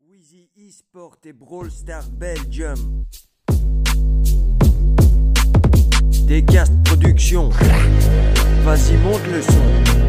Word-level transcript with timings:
Wheezy 0.00 0.50
eSport 0.56 1.18
et 1.24 1.32
Brawl 1.32 1.70
Star 1.70 2.04
Belgium. 2.10 3.04
Décast 6.26 6.72
Production. 6.84 7.48
Vas-y, 8.62 8.96
monte 8.98 9.26
le 9.26 9.42
son. 9.42 10.02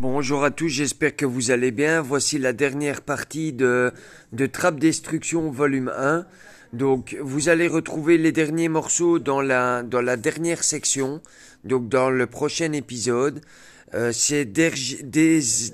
Bonjour 0.00 0.44
à 0.44 0.50
tous, 0.50 0.68
j'espère 0.68 1.14
que 1.14 1.26
vous 1.26 1.50
allez 1.50 1.72
bien. 1.72 2.00
Voici 2.00 2.38
la 2.38 2.54
dernière 2.54 3.02
partie 3.02 3.52
de, 3.52 3.92
Trap 4.50 4.80
Destruction 4.80 5.50
volume 5.50 5.92
1. 5.94 6.24
Donc 6.72 7.18
vous 7.20 7.50
allez 7.50 7.68
retrouver 7.68 8.16
les 8.16 8.32
derniers 8.32 8.70
morceaux 8.70 9.18
dans 9.18 9.42
la, 9.42 9.82
dans 9.82 10.00
la 10.00 10.16
dernière 10.16 10.64
section, 10.64 11.20
donc 11.64 11.90
dans 11.90 12.08
le 12.08 12.26
prochain 12.26 12.72
épisode. 12.72 13.42
Euh, 13.92 14.10
c'est 14.10 14.46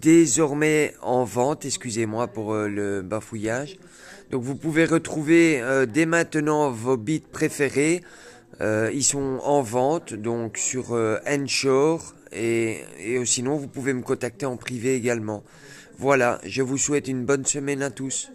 désormais 0.00 0.94
en 1.00 1.22
vente, 1.22 1.64
excusez-moi 1.64 2.26
pour 2.26 2.54
euh, 2.54 2.66
le 2.66 3.02
bafouillage. 3.02 3.76
Donc 4.32 4.42
vous 4.42 4.56
pouvez 4.56 4.84
retrouver 4.84 5.60
euh, 5.62 5.86
dès 5.86 6.06
maintenant 6.06 6.72
vos 6.72 6.96
beats 6.96 7.20
préférés. 7.30 8.02
ils 8.60 9.04
sont 9.04 9.38
en 9.44 9.62
vente 9.62 10.12
donc 10.12 10.58
sur 10.58 10.98
Enshore 11.24 12.16
et, 12.32 12.80
et 12.98 13.24
sinon 13.24 13.56
vous 13.56 13.68
pouvez 13.68 13.92
me 13.92 14.02
contacter 14.02 14.46
en 14.46 14.56
privé 14.56 14.94
également. 14.94 15.42
Voilà, 15.98 16.40
je 16.44 16.62
vous 16.62 16.78
souhaite 16.78 17.08
une 17.08 17.24
bonne 17.24 17.44
semaine 17.44 17.82
à 17.82 17.90
tous. 17.90 18.30